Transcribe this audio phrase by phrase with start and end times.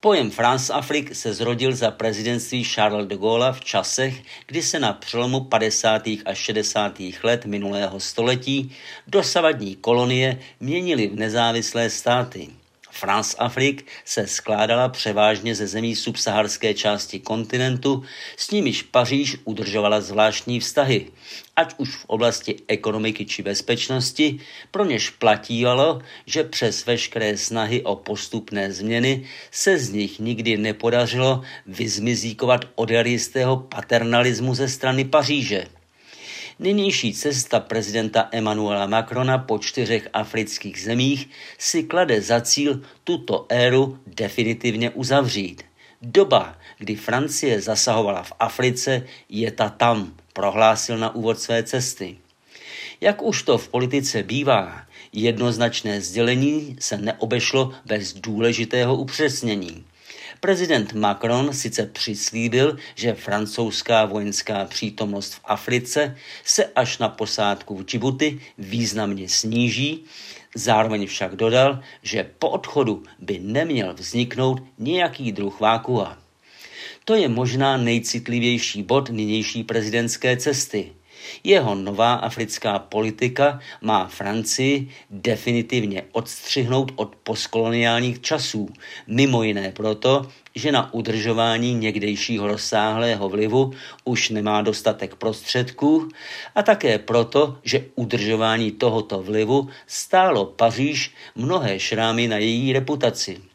[0.00, 4.92] Pojem France Afrique se zrodil za prezidentství Charles de Gaulle v časech, kdy se na
[4.92, 6.06] přelomu 50.
[6.06, 7.02] a 60.
[7.22, 8.76] let minulého století
[9.06, 12.48] dosavadní kolonie měnily v nezávislé státy.
[12.98, 18.02] France Afrique se skládala převážně ze zemí subsaharské části kontinentu,
[18.36, 21.06] s nimiž Paříž udržovala zvláštní vztahy,
[21.56, 24.40] ať už v oblasti ekonomiky či bezpečnosti,
[24.70, 31.42] pro něž platívalo, že přes veškeré snahy o postupné změny se z nich nikdy nepodařilo
[31.66, 35.77] vyzmizíkovat od jistého paternalismu ze strany Paříže.
[36.60, 43.98] Nynější cesta prezidenta Emmanuela Macrona po čtyřech afrických zemích si klade za cíl tuto éru
[44.06, 45.62] definitivně uzavřít.
[46.02, 52.16] Doba, kdy Francie zasahovala v Africe, je ta tam, prohlásil na úvod své cesty.
[53.00, 54.82] Jak už to v politice bývá,
[55.12, 59.84] jednoznačné sdělení se neobešlo bez důležitého upřesnění.
[60.40, 67.84] Prezident Macron sice přislíbil, že francouzská vojenská přítomnost v Africe se až na posádku v
[67.84, 70.04] Djibouti významně sníží,
[70.54, 76.18] zároveň však dodal, že po odchodu by neměl vzniknout nějaký druh vákua.
[77.04, 80.92] To je možná nejcitlivější bod nynější prezidentské cesty–
[81.44, 88.68] jeho nová africká politika má Francii definitivně odstřihnout od postkoloniálních časů,
[89.06, 93.72] mimo jiné proto, že na udržování někdejšího rozsáhlého vlivu
[94.04, 96.08] už nemá dostatek prostředků
[96.54, 103.47] a také proto, že udržování tohoto vlivu stálo Paříž mnohé šrámy na její reputaci.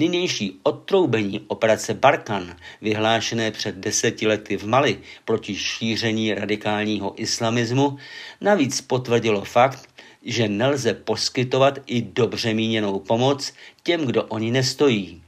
[0.00, 7.98] Nynější odtroubení operace Barkan, vyhlášené před deseti lety v Mali proti šíření radikálního islamismu,
[8.40, 9.88] navíc potvrdilo fakt,
[10.22, 15.22] že nelze poskytovat i dobře míněnou pomoc těm, kdo oni nestojí.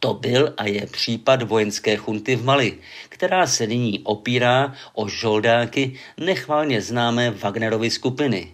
[0.00, 5.98] To byl a je případ vojenské chunty v Mali, která se nyní opírá o žoldáky
[6.20, 8.52] nechválně známé Wagnerovy skupiny.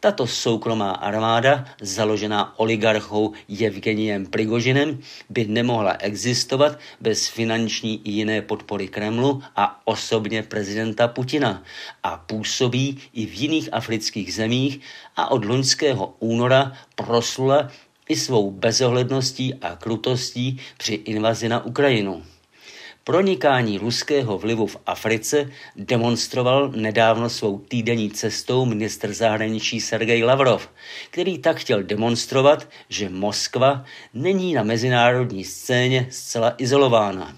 [0.00, 3.32] Tato soukromá armáda, založená oligarchou
[3.64, 4.98] Evgeniem Prigožinem,
[5.30, 11.62] by nemohla existovat bez finanční i jiné podpory Kremlu a osobně prezidenta Putina
[12.02, 14.80] a působí i v jiných afrických zemích
[15.16, 17.70] a od loňského února proslula
[18.08, 22.22] i svou bezohledností a krutostí při invazi na Ukrajinu.
[23.10, 30.68] Pronikání ruského vlivu v Africe demonstroval nedávno svou týdenní cestou ministr zahraničí Sergej Lavrov,
[31.10, 33.84] který tak chtěl demonstrovat, že Moskva
[34.14, 37.36] není na mezinárodní scéně zcela izolována.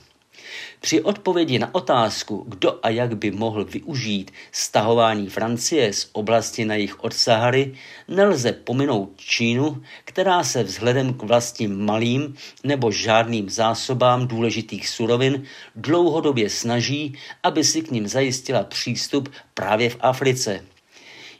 [0.82, 6.74] Při odpovědi na otázku, kdo a jak by mohl využít stahování Francie z oblasti na
[6.74, 7.74] jich od Sahary,
[8.08, 12.34] nelze pominout Čínu, která se vzhledem k vlastním malým
[12.64, 15.44] nebo žádným zásobám důležitých surovin
[15.76, 20.64] dlouhodobě snaží, aby si k ním zajistila přístup právě v Africe.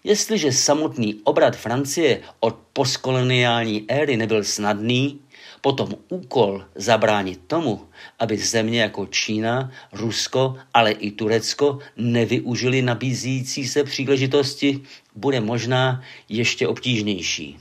[0.04, 5.20] Jestliže samotný obrat Francie od postkoloniální éry nebyl snadný,
[5.62, 7.86] Potom úkol zabránit tomu,
[8.18, 14.80] aby země jako Čína, Rusko, ale i Turecko nevyužili nabízící se příležitosti,
[15.14, 17.56] bude možná ještě obtížnější.